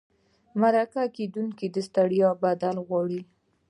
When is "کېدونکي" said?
1.17-1.65